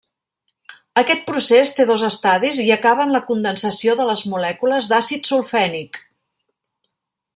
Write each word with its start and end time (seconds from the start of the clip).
Aquest 1.01 1.19
procés 1.27 1.73
té 1.79 1.85
dos 1.89 2.05
estadis 2.07 2.61
i 2.63 2.65
acaba 2.77 3.05
en 3.09 3.13
la 3.17 3.23
condensació 3.27 3.95
de 4.01 4.09
les 4.13 4.25
molècules 4.33 4.89
d'àcid 4.95 5.31
sulfènic. 5.33 6.01